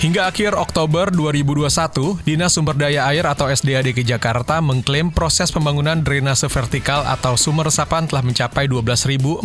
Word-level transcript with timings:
Hingga 0.00 0.32
akhir 0.32 0.56
Oktober 0.56 1.12
2021, 1.12 2.24
Dinas 2.24 2.56
Sumber 2.56 2.72
Daya 2.72 3.04
Air 3.12 3.28
atau 3.28 3.52
SDA 3.52 3.84
DKI 3.84 4.16
Jakarta 4.16 4.56
mengklaim 4.64 5.12
proses 5.12 5.52
pembangunan 5.52 6.00
drainase 6.00 6.48
vertikal 6.48 7.04
atau 7.04 7.36
sumber 7.36 7.68
resapan 7.68 8.08
telah 8.08 8.24
mencapai 8.24 8.64
12.482 8.64 9.44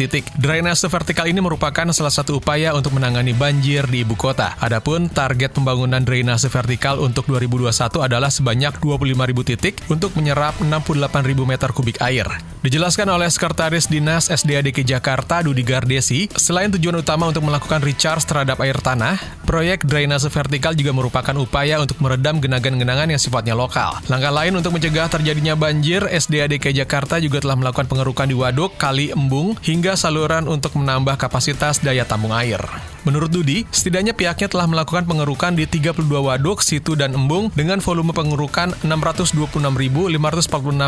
titik. 0.00 0.24
Drainase 0.40 0.88
vertikal 0.88 1.28
ini 1.28 1.36
merupakan 1.44 1.92
salah 1.92 2.08
satu 2.08 2.40
upaya 2.40 2.72
untuk 2.72 2.96
menangani 2.96 3.36
banjir 3.36 3.84
di 3.92 4.08
ibu 4.08 4.16
kota. 4.16 4.56
Adapun 4.56 5.12
target 5.12 5.52
pembangunan 5.52 6.00
drainase 6.00 6.48
vertikal 6.48 6.96
untuk 6.96 7.28
2021 7.28 8.00
adalah 8.00 8.32
sebanyak 8.32 8.72
25.000 8.80 9.48
titik 9.52 9.84
untuk 9.92 10.16
menyerap 10.16 10.56
68.000 10.64 11.44
meter 11.44 11.68
kubik 11.76 12.00
air. 12.00 12.24
Dijelaskan 12.60 13.08
oleh 13.08 13.24
Sekretaris 13.32 13.88
Dinas 13.88 14.28
SDA 14.28 14.60
DKI 14.60 14.96
Jakarta 14.96 15.40
Dudi 15.40 15.64
Gardesi, 15.64 16.28
selain 16.36 16.68
tujuan 16.68 17.00
utama 17.00 17.24
untuk 17.24 17.40
melakukan 17.40 17.80
recharge 17.80 18.28
terhadap 18.28 18.60
air 18.60 18.76
tanah, 18.76 19.09
proyek 19.48 19.88
drainase 19.88 20.28
vertikal 20.28 20.76
juga 20.76 20.92
merupakan 20.92 21.32
upaya 21.38 21.80
untuk 21.80 21.96
meredam 22.02 22.42
genangan-genangan 22.42 23.08
yang 23.14 23.22
sifatnya 23.22 23.54
lokal. 23.56 23.96
Langkah 24.10 24.34
lain 24.34 24.58
untuk 24.58 24.76
mencegah 24.76 25.08
terjadinya 25.08 25.54
banjir, 25.56 26.04
SDA 26.10 26.50
DKI 26.50 26.84
Jakarta 26.84 27.16
juga 27.22 27.40
telah 27.40 27.56
melakukan 27.56 27.88
pengerukan 27.88 28.26
di 28.28 28.36
waduk, 28.36 28.76
kali, 28.76 29.14
embung, 29.14 29.54
hingga 29.62 29.94
saluran 29.94 30.50
untuk 30.50 30.76
menambah 30.76 31.16
kapasitas 31.16 31.80
daya 31.80 32.04
tampung 32.04 32.34
air. 32.34 32.60
Menurut 33.08 33.32
Dudi, 33.32 33.64
setidaknya 33.72 34.12
pihaknya 34.12 34.46
telah 34.52 34.68
melakukan 34.68 35.08
pengerukan 35.08 35.56
di 35.56 35.64
32 35.64 36.04
waduk, 36.20 36.60
situ, 36.60 36.92
dan 36.92 37.16
embung 37.16 37.48
dengan 37.56 37.80
volume 37.80 38.12
pengerukan 38.12 38.76
626.546 38.86 40.12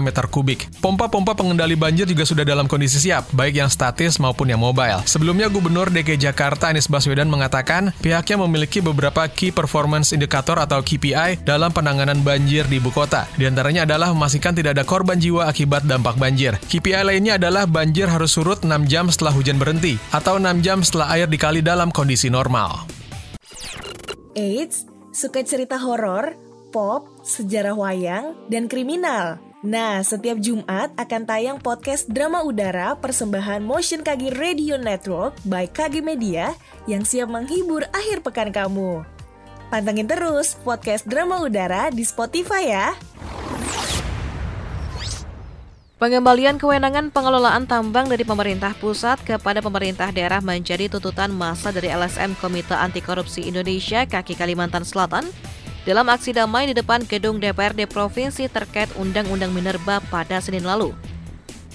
meter 0.05 0.25
kubik. 0.29 0.69
Pompa-pompa 0.85 1.33
pengendali 1.33 1.73
banjir 1.75 2.05
juga 2.05 2.29
sudah 2.29 2.45
dalam 2.45 2.69
kondisi 2.69 3.01
siap, 3.01 3.33
baik 3.33 3.59
yang 3.65 3.73
statis 3.73 4.21
maupun 4.21 4.53
yang 4.53 4.61
mobile. 4.61 5.01
Sebelumnya, 5.09 5.49
Gubernur 5.49 5.89
DKI 5.89 6.21
Jakarta 6.21 6.69
Anies 6.69 6.87
Baswedan 6.87 7.33
mengatakan 7.33 7.97
pihaknya 8.05 8.37
memiliki 8.45 8.85
beberapa 8.85 9.25
Key 9.27 9.51
Performance 9.51 10.13
Indicator 10.13 10.61
atau 10.61 10.85
KPI 10.85 11.43
dalam 11.49 11.73
penanganan 11.73 12.21
banjir 12.21 12.69
di 12.69 12.77
ibu 12.77 12.93
kota. 12.93 13.25
Di 13.41 13.49
antaranya 13.49 13.89
adalah 13.89 14.13
memastikan 14.13 14.53
tidak 14.53 14.77
ada 14.77 14.85
korban 14.85 15.17
jiwa 15.17 15.49
akibat 15.49 15.89
dampak 15.89 16.21
banjir. 16.21 16.61
KPI 16.69 17.03
lainnya 17.09 17.41
adalah 17.41 17.65
banjir 17.65 18.07
harus 18.07 18.37
surut 18.37 18.61
6 18.61 18.69
jam 18.87 19.09
setelah 19.09 19.33
hujan 19.33 19.57
berhenti, 19.57 19.97
atau 20.13 20.37
6 20.37 20.61
jam 20.61 20.85
setelah 20.85 21.09
air 21.17 21.27
dikali 21.27 21.65
dalam 21.65 21.89
kondisi 21.89 22.02
normal. 22.31 22.87
Eits, 24.33 24.89
suka 25.13 25.45
cerita 25.45 25.77
horor, 25.77 26.35
pop, 26.73 27.07
sejarah 27.21 27.77
wayang, 27.77 28.35
dan 28.49 28.67
kriminal. 28.67 29.37
Nah, 29.63 30.03
setiap 30.03 30.43
Jumat 30.43 30.91
akan 30.99 31.23
tayang 31.23 31.59
podcast 31.63 32.11
drama 32.11 32.43
udara 32.43 32.99
persembahan 32.99 33.63
Motion 33.63 34.03
KG 34.03 34.35
Radio 34.35 34.75
Network 34.75 35.39
by 35.47 35.71
KG 35.71 36.03
Media 36.03 36.51
yang 36.91 37.07
siap 37.07 37.31
menghibur 37.31 37.87
akhir 37.95 38.27
pekan 38.27 38.51
kamu. 38.51 39.07
Pantengin 39.71 40.11
terus 40.11 40.59
podcast 40.67 41.07
drama 41.07 41.39
udara 41.47 41.95
di 41.95 42.03
Spotify 42.03 42.75
ya. 42.75 42.89
Pengembalian 46.03 46.59
kewenangan 46.59 47.15
pengelolaan 47.15 47.63
tambang 47.71 48.11
dari 48.11 48.27
pemerintah 48.27 48.75
pusat 48.75 49.23
kepada 49.23 49.63
pemerintah 49.63 50.11
daerah 50.11 50.43
menjadi 50.43 50.91
tuntutan 50.91 51.31
masa 51.31 51.71
dari 51.71 51.95
LSM 51.95 52.35
Komite 52.43 52.75
Anti 52.75 52.99
Korupsi 52.99 53.47
Indonesia 53.47 54.03
kaki 54.03 54.35
Kalimantan 54.35 54.83
Selatan 54.83 55.31
dalam 55.87 56.03
aksi 56.11 56.35
damai 56.35 56.67
di 56.67 56.75
depan 56.75 57.07
gedung 57.07 57.39
DPRD 57.39 57.87
Provinsi 57.87 58.51
terkait 58.51 58.91
Undang-Undang 58.99 59.55
Minerba 59.55 60.03
pada 60.11 60.43
Senin 60.43 60.67
lalu. 60.67 60.91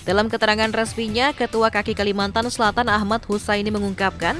Dalam 0.03 0.27
keterangan 0.27 0.75
resminya, 0.75 1.31
Ketua 1.31 1.71
Kaki 1.71 1.95
Kalimantan 1.95 2.51
Selatan 2.51 2.91
Ahmad 2.91 3.23
Husaini 3.31 3.71
mengungkapkan, 3.71 4.35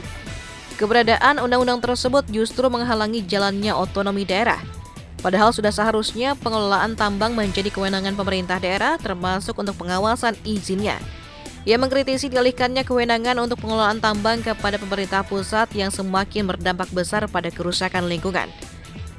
keberadaan 0.75 1.39
undang-undang 1.39 1.79
tersebut 1.79 2.27
justru 2.27 2.67
menghalangi 2.67 3.23
jalannya 3.23 3.71
otonomi 3.71 4.27
daerah– 4.27 4.59
Padahal 5.17 5.49
sudah 5.49 5.73
seharusnya 5.73 6.37
pengelolaan 6.37 6.93
tambang 6.93 7.33
menjadi 7.33 7.73
kewenangan 7.73 8.13
pemerintah 8.13 8.61
daerah 8.61 9.01
termasuk 9.01 9.57
untuk 9.57 9.73
pengawasan 9.81 10.37
izinnya. 10.45 11.01
Ia 11.67 11.75
mengkritisi 11.75 12.31
dialihkannya 12.31 12.87
kewenangan 12.87 13.43
untuk 13.43 13.59
pengelolaan 13.59 13.99
tambang 13.99 14.39
kepada 14.39 14.79
pemerintah 14.79 15.25
pusat 15.27 15.67
yang 15.75 15.91
semakin 15.91 16.47
berdampak 16.47 16.87
besar 16.95 17.27
pada 17.27 17.51
kerusakan 17.51 18.07
lingkungan. 18.07 18.47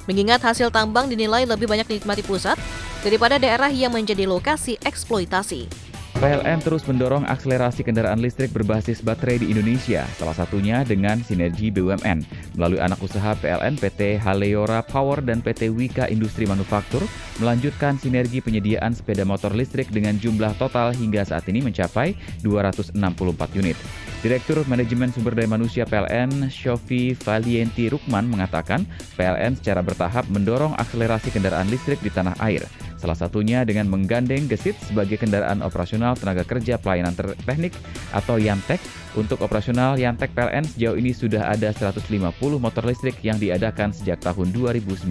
Mengingat 0.09 0.41
hasil 0.41 0.73
tambang 0.73 1.05
dinilai 1.05 1.45
lebih 1.45 1.69
banyak 1.69 1.85
dinikmati 1.85 2.25
pusat 2.25 2.57
daripada 3.05 3.37
daerah 3.37 3.69
yang 3.69 3.93
menjadi 3.93 4.25
lokasi 4.25 4.81
eksploitasi. 4.81 5.88
PLN 6.19 6.59
terus 6.59 6.83
mendorong 6.83 7.23
akselerasi 7.31 7.87
kendaraan 7.87 8.19
listrik 8.19 8.51
berbasis 8.51 8.99
baterai 8.99 9.39
di 9.39 9.55
Indonesia, 9.55 10.03
salah 10.19 10.35
satunya 10.35 10.83
dengan 10.83 11.23
sinergi 11.23 11.71
BUMN. 11.71 12.27
Melalui 12.59 12.75
anak 12.83 12.99
usaha 12.99 13.39
PLN 13.39 13.79
PT 13.79 14.19
Haleora 14.19 14.83
Power 14.83 15.23
dan 15.23 15.39
PT 15.39 15.71
Wika 15.71 16.11
Industri 16.11 16.43
Manufaktur 16.43 17.07
melanjutkan 17.39 17.95
sinergi 17.95 18.43
penyediaan 18.43 18.91
sepeda 18.91 19.23
motor 19.23 19.55
listrik 19.55 19.95
dengan 19.95 20.19
jumlah 20.19 20.59
total 20.59 20.91
hingga 20.91 21.23
saat 21.23 21.47
ini 21.47 21.63
mencapai 21.63 22.11
264 22.43 22.99
unit. 23.55 23.79
Direktur 24.19 24.59
Manajemen 24.67 25.15
Sumber 25.15 25.31
Daya 25.31 25.47
Manusia 25.47 25.87
PLN, 25.87 26.51
Shofi 26.51 27.15
Valienti 27.15 27.87
Rukman 27.87 28.27
mengatakan, 28.27 28.83
PLN 29.15 29.55
secara 29.55 29.79
bertahap 29.79 30.27
mendorong 30.27 30.75
akselerasi 30.75 31.31
kendaraan 31.31 31.71
listrik 31.71 32.03
di 32.03 32.11
tanah 32.11 32.35
air. 32.43 32.67
Salah 32.99 33.15
satunya 33.15 33.63
dengan 33.63 33.87
menggandeng 33.87 34.51
Gesit 34.51 34.75
sebagai 34.83 35.15
kendaraan 35.15 35.63
operasional 35.63 36.19
tenaga 36.19 36.43
kerja 36.43 36.75
pelayanan 36.75 37.15
teknik 37.47 37.71
atau 38.11 38.35
Yantek. 38.35 38.83
Untuk 39.15 39.39
operasional 39.39 39.95
Yantek 39.95 40.35
PLN 40.35 40.67
sejauh 40.67 40.99
ini 40.99 41.15
sudah 41.15 41.47
ada 41.47 41.71
150 41.71 42.03
motor 42.59 42.83
listrik 42.83 43.15
yang 43.23 43.39
diadakan 43.39 43.95
sejak 43.95 44.19
tahun 44.19 44.51
2019. 44.51 45.09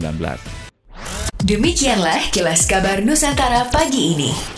Demikianlah 1.48 2.28
kilas 2.28 2.68
kabar 2.68 3.00
Nusantara 3.00 3.64
pagi 3.72 4.12
ini. 4.12 4.57